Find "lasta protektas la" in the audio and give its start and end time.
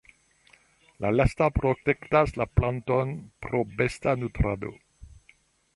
1.17-2.49